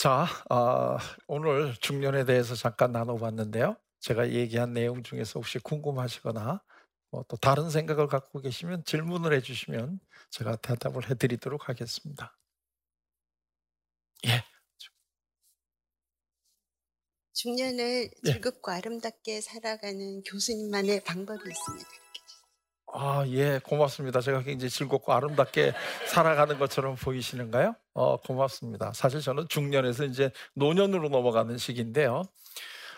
자, 0.03 0.27
어, 0.49 0.97
오늘 1.27 1.73
중년에 1.79 2.25
대해서 2.25 2.55
잠깐 2.55 2.91
나눠봤는데요. 2.91 3.77
제가 4.01 4.31
얘기한 4.31 4.73
내용 4.73 5.01
중에서 5.01 5.39
혹시 5.39 5.59
궁금하시거나 5.59 6.61
뭐 7.11 7.23
또 7.29 7.37
다른 7.37 7.69
생각을 7.69 8.07
갖고 8.07 8.41
계시면 8.41 8.83
질문을 8.83 9.31
해주시면 9.31 10.01
제가 10.29 10.57
대답을 10.57 11.09
해드리도록 11.09 11.69
하겠습니다. 11.69 12.37
예. 14.25 14.43
중년을 17.33 18.09
예. 18.27 18.31
즐겁고 18.33 18.71
아름답게 18.71 19.39
살아가는 19.39 20.21
교수님만의 20.23 21.05
방법이 21.05 21.49
있습니다. 21.49 21.89
아, 22.95 23.23
예, 23.27 23.61
고맙습니다. 23.63 24.19
제가 24.19 24.43
굉장히 24.43 24.69
즐겁고 24.69 25.13
아름답게 25.13 25.71
살아가는 26.09 26.59
것처럼 26.59 26.95
보이시는가요? 26.97 27.77
어, 27.93 28.17
고맙습니다. 28.17 28.91
사실 28.93 29.21
저는 29.21 29.47
중년에서 29.49 30.05
이제 30.05 30.31
노년으로 30.55 31.09
넘어가는 31.09 31.57
시기인데요. 31.57 32.23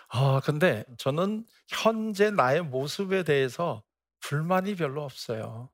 아, 0.08 0.40
근데 0.44 0.84
저는 0.98 1.44
현재 1.68 2.30
나의 2.30 2.62
모습에 2.62 3.22
대해서 3.24 3.82
불만이 4.20 4.76
별로 4.76 5.02
없어요. 5.04 5.70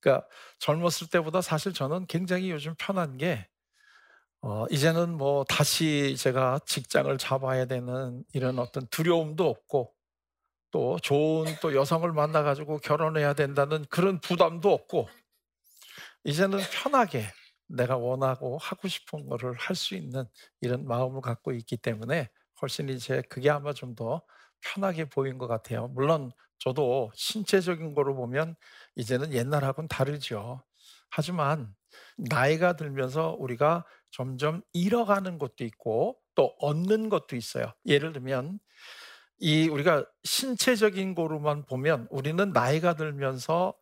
그러니까 0.00 0.26
젊었을 0.58 1.08
때보다 1.10 1.40
사실 1.40 1.72
저는 1.72 2.06
굉장히 2.06 2.50
요즘 2.50 2.74
편한 2.78 3.16
게 3.16 3.48
어, 4.40 4.66
이제는 4.70 5.16
뭐 5.16 5.44
다시 5.44 6.16
제가 6.16 6.60
직장을 6.64 7.16
잡아야 7.18 7.64
되는 7.66 8.24
이런 8.32 8.58
어떤 8.58 8.86
두려움도 8.88 9.48
없고 9.48 9.92
또 10.70 10.98
좋은 11.00 11.56
또 11.60 11.74
여성을 11.74 12.10
만나 12.12 12.42
가지고 12.42 12.78
결혼해야 12.78 13.34
된다는 13.34 13.84
그런 13.88 14.20
부담도 14.20 14.72
없고 14.72 15.08
이제는 16.24 16.58
편하게 16.72 17.26
내가 17.68 17.96
원하고 17.96 18.58
하고 18.58 18.88
싶은 18.88 19.26
거를 19.28 19.54
할 19.54 19.76
수 19.76 19.94
있는 19.94 20.24
이런 20.60 20.86
마음을 20.86 21.20
갖고 21.20 21.52
있기 21.52 21.76
때문에 21.78 22.28
훨씬 22.62 22.88
이제 22.88 23.22
그게 23.28 23.50
아마 23.50 23.72
좀 23.72 23.94
더 23.94 24.22
편하게 24.60 25.04
보인 25.08 25.38
것 25.38 25.46
같아요. 25.48 25.88
물론 25.88 26.32
저도 26.58 27.12
신체적인 27.14 27.94
거로 27.94 28.14
보면 28.16 28.56
이제는 28.96 29.32
옛날하고는 29.32 29.88
다르죠. 29.88 30.62
하지만 31.10 31.74
나이가 32.16 32.74
들면서 32.76 33.36
우리가 33.38 33.84
점점 34.10 34.62
잃어가는 34.72 35.38
것도 35.38 35.64
있고 35.64 36.18
또 36.34 36.54
얻는 36.60 37.08
것도 37.08 37.36
있어요. 37.36 37.72
예를 37.86 38.12
들면 38.12 38.58
이 39.38 39.68
우리가 39.68 40.06
신체적인 40.24 41.14
거로만 41.14 41.66
보면 41.66 42.08
우리는 42.10 42.52
나이가 42.52 42.94
들면서 42.94 43.74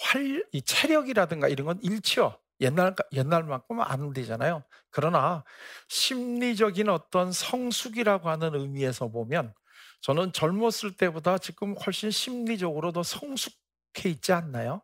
활, 0.00 0.44
이 0.52 0.62
체력이라든가 0.62 1.48
이런 1.48 1.66
건 1.66 1.78
잃죠. 1.82 2.38
옛날 2.60 2.94
옛날만큼 3.12 3.80
안 3.80 4.12
되잖아요. 4.12 4.64
그러나 4.90 5.44
심리적인 5.88 6.88
어떤 6.88 7.32
성숙이라고 7.32 8.28
하는 8.28 8.54
의미에서 8.54 9.08
보면 9.08 9.52
저는 10.00 10.32
젊었을 10.32 10.96
때보다 10.96 11.38
지금 11.38 11.74
훨씬 11.74 12.10
심리적으로 12.10 12.92
더 12.92 13.02
성숙해 13.02 14.08
있지 14.08 14.32
않나요? 14.32 14.82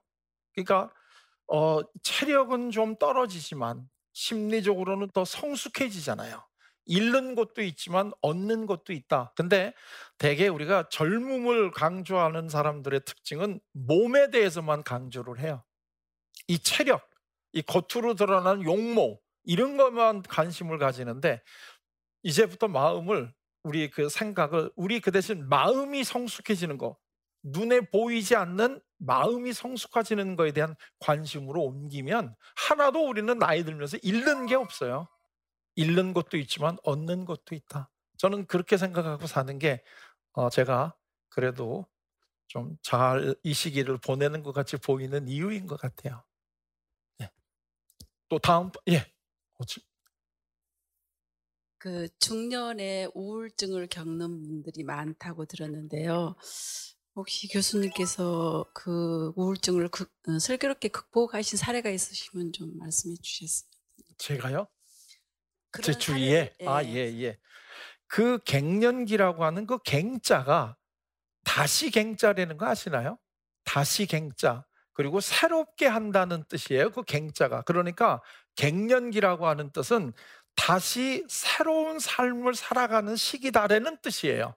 그러니까 0.54 0.90
어, 1.48 1.80
체력은 2.02 2.70
좀 2.70 2.96
떨어지지만 2.96 3.88
심리적으로는 4.12 5.10
더 5.10 5.24
성숙해지잖아요. 5.24 6.42
잃는 6.86 7.34
것도 7.34 7.62
있지만 7.62 8.12
얻는 8.22 8.66
것도 8.66 8.92
있다. 8.92 9.32
근데 9.36 9.72
대개 10.18 10.48
우리가 10.48 10.88
젊음을 10.88 11.70
강조하는 11.70 12.48
사람들의 12.48 13.02
특징은 13.04 13.60
몸에 13.72 14.30
대해서만 14.30 14.82
강조를 14.82 15.38
해요. 15.40 15.62
이 16.48 16.58
체력, 16.58 17.08
이 17.52 17.62
겉으로 17.62 18.14
드러나는 18.14 18.64
용모 18.64 19.20
이런 19.44 19.76
것만 19.76 20.22
관심을 20.22 20.78
가지는데 20.78 21.42
이제부터 22.22 22.68
마음을 22.68 23.32
우리 23.64 23.90
그 23.90 24.08
생각을 24.08 24.70
우리 24.76 25.00
그 25.00 25.12
대신 25.12 25.48
마음이 25.48 26.04
성숙해지는 26.04 26.78
거 26.78 26.96
눈에 27.44 27.80
보이지 27.80 28.36
않는 28.36 28.80
마음이 28.98 29.52
성숙해지는 29.52 30.36
거에 30.36 30.52
대한 30.52 30.76
관심으로 31.00 31.60
옮기면 31.62 32.36
하나도 32.56 33.08
우리는 33.08 33.36
나이 33.38 33.64
들면서 33.64 33.98
잃는 34.02 34.46
게 34.46 34.54
없어요. 34.54 35.08
잃는 35.76 36.12
것도 36.14 36.36
있지만 36.38 36.78
얻는 36.84 37.24
것도 37.24 37.54
있다. 37.54 37.90
저는 38.18 38.46
그렇게 38.46 38.76
생각하고 38.76 39.26
사는 39.26 39.58
게 39.58 39.82
어, 40.34 40.50
제가 40.50 40.96
그래도 41.30 41.86
좀 42.48 42.76
잘 42.82 43.36
이 43.44 43.54
시기를 43.54 43.98
보내는 43.98 44.42
것 44.42 44.52
같이 44.52 44.76
보이는 44.78 45.28
이유인 45.28 45.66
것 45.66 45.80
같아요. 45.80 46.24
예. 48.32 48.34
또 48.34 48.38
다음 48.38 48.70
예. 48.88 49.06
그 51.78 52.08
중년에 52.18 53.08
우울증을 53.14 53.88
겪는 53.88 54.42
분들이 54.42 54.84
많다고 54.84 55.44
들었는데요. 55.44 56.36
혹시 57.14 57.48
교수님께서 57.48 58.64
그 58.72 59.32
우울증을 59.36 59.88
극, 59.88 60.10
어, 60.28 60.38
슬기롭게 60.38 60.88
극복하신 60.88 61.58
사례가 61.58 61.90
있으시면 61.90 62.52
좀 62.52 62.78
말씀해 62.78 63.16
주셨습니다. 63.20 63.78
제가요? 64.16 64.66
제 65.82 65.92
주위에 65.92 66.54
예. 66.60 66.66
아, 66.66 66.82
예, 66.84 67.12
예. 67.22 67.38
그 68.06 68.38
갱년기라고 68.44 69.44
하는 69.44 69.66
그 69.66 69.78
갱자가 69.82 70.76
다시 71.44 71.90
갱자라는 71.90 72.56
거 72.56 72.66
아시나요? 72.66 73.18
다시 73.64 74.06
갱자. 74.06 74.64
그리고 74.92 75.20
새롭게 75.20 75.86
한다는 75.86 76.44
뜻이에요. 76.48 76.90
그 76.90 77.02
갱자가. 77.02 77.62
그러니까 77.62 78.20
갱년기라고 78.56 79.46
하는 79.46 79.70
뜻은 79.70 80.12
다시 80.54 81.24
새로운 81.28 81.98
삶을 81.98 82.54
살아가는 82.54 83.16
시기다라는 83.16 83.98
뜻이에요. 84.02 84.54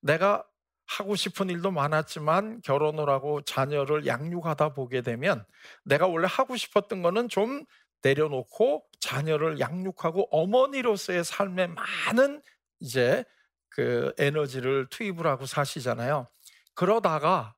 내가 0.00 0.44
하고 0.86 1.16
싶은 1.16 1.50
일도 1.50 1.70
많았지만 1.70 2.62
결혼을 2.62 3.08
하고 3.10 3.42
자녀를 3.42 4.06
양육하다 4.06 4.70
보게 4.70 5.02
되면 5.02 5.44
내가 5.84 6.06
원래 6.06 6.26
하고 6.28 6.56
싶었던 6.56 7.02
거는 7.02 7.28
좀 7.28 7.64
내려놓고 8.02 8.84
자녀를 9.00 9.60
양육하고 9.60 10.28
어머니로서의 10.30 11.24
삶에 11.24 11.66
많은 11.66 12.42
이제 12.80 13.24
그 13.68 14.12
에너지를 14.18 14.86
투입을 14.88 15.26
하고 15.26 15.46
사시잖아요. 15.46 16.28
그러다가 16.74 17.54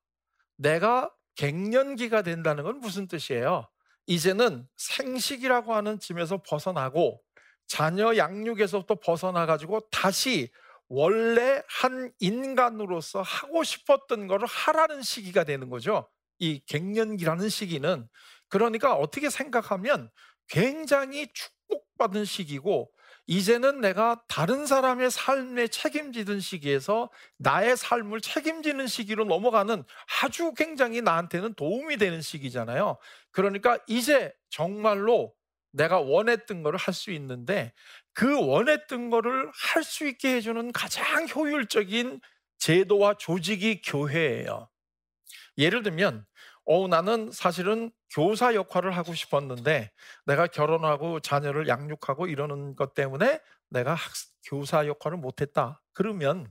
내가 0.57 1.11
갱년기가 1.41 2.21
된다는 2.21 2.65
건 2.65 2.81
무슨 2.81 3.09
뜻이에요? 3.09 3.67
이제는 4.07 4.69
생식이라고 4.77 5.75
하는 5.75 5.99
짐에서 5.99 6.43
벗어나고 6.47 7.23
자녀 7.67 8.15
양육에서부터 8.15 8.97
벗어나 8.97 9.47
가지고 9.47 9.81
다시 9.91 10.51
원래 10.89 11.63
한 11.67 12.13
인간으로서 12.19 13.23
하고 13.23 13.65
싶었던 13.65 14.27
거를 14.27 14.47
하라는 14.47 15.01
시기가 15.01 15.45
되는 15.45 15.71
거죠. 15.71 16.11
이 16.39 16.61
갱년기라는 16.67 17.49
시기는 17.49 18.07
그러니까 18.49 18.95
어떻게 18.95 19.31
생각하면 19.31 20.11
굉장히 20.47 21.27
축복받은 21.33 22.27
시기고 22.27 22.91
이제는 23.31 23.81
내가 23.81 24.21
다른 24.27 24.67
사람의 24.67 25.13
삶에 25.13 25.69
책임지던 25.69 26.41
시기에서 26.41 27.11
나의 27.39 27.77
삶을 27.77 28.21
책임지는 28.21 28.89
시기로 28.89 29.25
넘어가는 29.25 29.85
아주 30.23 30.53
굉장히 30.57 31.01
나한테는 31.01 31.55
도움이 31.55 31.97
되는 31.97 32.21
시기잖아요. 32.23 32.99
그러니까 33.31 33.79
이제 33.87 34.33
정말로 34.51 35.33
내가 35.73 36.01
원했던 36.01 36.65
거를 36.65 36.77
할 36.81 36.93
수 36.93 37.13
있는데 37.13 37.73
그 38.15 38.45
원했던 38.45 39.11
거를 39.11 39.49
할 39.55 39.85
수 39.85 40.09
있게 40.09 40.35
해주는 40.35 40.73
가장 40.73 41.29
효율적인 41.29 42.21
제도와 42.59 43.15
조직이 43.15 43.81
교회예요. 43.83 44.69
예를 45.59 45.83
들면, 45.85 46.27
어, 46.67 46.87
나는 46.89 47.31
사실은 47.33 47.91
교사 48.15 48.55
역할을 48.55 48.97
하고 48.97 49.15
싶었는데 49.15 49.91
내가 50.27 50.47
결혼하고 50.47 51.21
자녀를 51.21 51.69
양육하고 51.69 52.27
이러는 52.29 52.77
것 52.77 52.95
때문에 52.95 53.41
내가 53.71 53.95
학, 53.95 54.13
교사 54.47 54.87
역할을 54.87 55.19
못했다. 55.19 55.83
그러면 55.93 56.51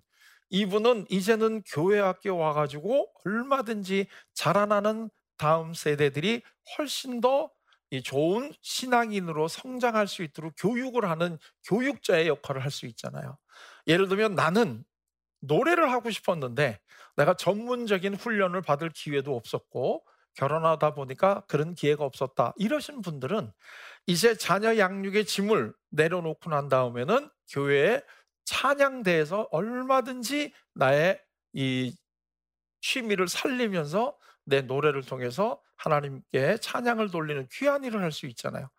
이분은 0.49 1.05
이제는 1.09 1.63
교회 1.67 1.99
학교 1.99 2.35
와가지고 2.37 3.11
얼마든지 3.25 4.07
자라나는 4.33 5.09
다음 5.37 5.73
세대들이 5.73 6.41
훨씬 6.77 7.21
더이 7.21 8.01
좋은 8.03 8.51
신앙인으로 8.61 9.47
성장할 9.47 10.07
수 10.07 10.23
있도록 10.23 10.53
교육을 10.57 11.09
하는 11.09 11.37
교육자의 11.65 12.27
역할을 12.27 12.63
할 12.63 12.71
수 12.71 12.85
있잖아요. 12.87 13.37
예를 13.87 14.07
들면 14.09 14.35
나는 14.35 14.83
노래를 15.41 15.91
하고 15.91 16.09
싶었는데 16.11 16.79
내가 17.19 17.35
전문적인 17.35 18.15
훈련을 18.15 18.61
받을 18.61 18.89
기회도 18.89 19.35
없었고 19.35 20.05
결혼하다 20.35 20.93
보니까 20.95 21.43
그런 21.47 21.75
기회가 21.75 22.05
없었다. 22.05 22.53
이러신 22.57 23.01
분들은 23.01 23.51
이제 24.07 24.35
자녀 24.35 24.77
양육의 24.77 25.25
짐을 25.25 25.73
내려놓고 25.91 26.49
난 26.49 26.69
다음에는 26.69 27.29
교회에 27.51 28.01
찬양대에서 28.45 29.49
얼마든지 29.51 30.53
나의 30.75 31.21
이 31.53 31.95
취미를 32.81 33.27
살리면서 33.27 34.17
내 34.45 34.61
노래를 34.61 35.03
통해서 35.03 35.61
하나님께 35.77 36.57
찬양을 36.59 37.11
돌리는 37.11 37.47
귀한 37.51 37.83
일을 37.83 38.01
할 38.01 38.11
수 38.11 38.25
있잖아요. 38.27 38.69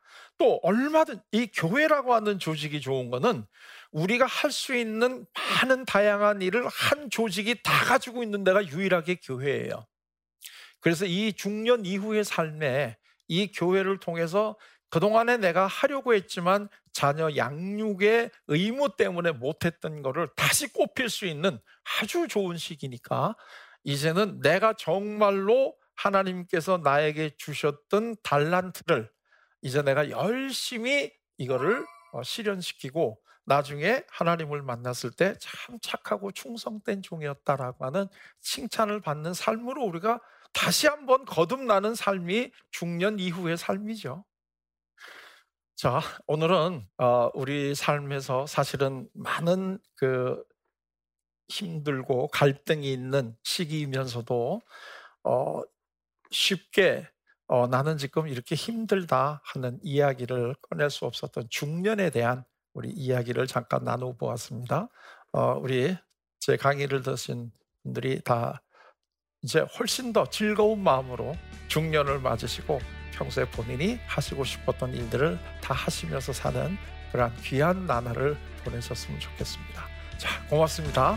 또 0.41 0.59
얼마든 0.63 1.21
이 1.33 1.49
교회라고 1.49 2.15
하는 2.15 2.39
조직이 2.41 2.81
좋은 2.81 3.11
거는 3.11 3.47
우리가 3.93 4.27
할 4.27 4.51
수 4.51 4.75
있는 4.75 5.27
많은 5.35 5.85
다양한 5.85 6.43
일을 6.43 6.67
한 6.69 7.11
조직이 7.11 7.63
다 7.63 7.85
가지고 7.85 8.23
있는 8.23 8.43
데가 8.43 8.67
유일하게 8.67 9.17
교회예요. 9.17 9.87
그래서 10.81 11.05
이 11.05 11.33
중년 11.35 11.85
이후의 11.85 12.25
삶에 12.25 12.97
이 13.29 13.53
교회를 13.53 14.01
통해서 14.01 14.57
그동안에 14.89 15.37
내가 15.37 15.67
하려고 15.67 16.15
했지만 16.15 16.69
자녀 16.93 17.37
양육의 17.37 18.31
의무 18.49 18.97
때문에 18.97 19.33
못했던 19.33 20.03
거를 20.03 20.29
다시 20.37 20.73
꼽힐 20.73 21.11
수 21.11 21.27
있는 21.27 21.61
아주 22.01 22.27
좋은 22.29 22.57
시기니까 22.57 23.37
이제는 23.85 24.41
내가 24.41 24.73
정말로 24.73 25.77
하나님께서 25.97 26.79
나에게 26.79 27.33
주셨던 27.37 28.17
달란트를 28.23 29.11
이제 29.63 29.83
내가 29.83 30.11
열심히 30.11 31.13
이거를 31.39 31.85
어, 32.13 32.23
실현시키고 32.23 33.21
나중에 33.45 34.05
하나님을 34.11 34.63
만났을 34.63 35.11
때 35.13 35.35
참 35.41 35.79
착하고 35.83 36.33
충성된 36.33 37.03
종이었다라고 37.03 37.85
하는 37.85 38.07
칭찬을 38.41 39.01
받는 39.01 39.35
삶으로 39.35 39.85
우리가 39.85 40.21
다시 40.53 40.87
한번 40.89 41.25
거듭나는 41.25 41.95
삶이 41.95 42.53
중년 42.71 43.19
이후의 43.19 43.57
삶이죠. 43.57 44.25
자, 45.77 46.01
오늘은 46.27 46.87
어, 46.99 47.31
우리 47.35 47.75
삶에서 47.75 48.47
사실은 48.47 49.09
많은 49.15 49.79
그 49.97 50.43
힘들고 51.49 52.29
갈등이 52.29 52.93
있는 52.93 53.37
시기이면서도 53.43 54.61
어, 55.25 55.63
쉽게 56.31 57.09
어, 57.53 57.67
나는 57.67 57.99
지금 57.99 58.29
이렇게 58.29 58.55
힘들다 58.55 59.43
하는 59.45 59.81
이야기를 59.83 60.55
꺼낼 60.71 60.89
수 60.89 61.05
없었던 61.05 61.49
중년에 61.51 62.11
대한 62.11 62.45
우리 62.75 62.91
이야기를 62.91 63.49
잠깐 63.49 63.83
나누어 63.83 64.13
보았습니다. 64.17 64.89
어, 65.33 65.55
우리 65.61 65.97
제 66.39 66.57
강의를 66.57 67.03
듣신 67.03 67.51
분들이 67.83 68.21
다 68.23 68.63
이제 69.43 69.67
훨씬 69.77 70.13
더 70.13 70.27
즐거운 70.31 70.81
마음으로 70.85 71.35
중년을 71.67 72.21
맞으시고 72.21 72.79
평소에 73.15 73.51
본인이 73.51 73.99
하시고 74.07 74.45
싶었던 74.45 74.95
일들을 74.95 75.37
다 75.61 75.75
하시면서 75.75 76.33
사는 76.33 76.77
그러한 77.11 77.35
귀한 77.43 77.85
나날을 77.85 78.37
보내셨으면 78.63 79.19
좋겠습니다. 79.19 79.83
자, 80.19 80.47
고맙습니다. 80.49 81.17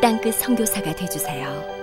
땅끝 0.00 0.34
성교사가 0.36 0.94
되주세요. 0.94 1.79